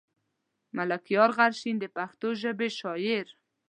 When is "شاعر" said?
2.79-3.27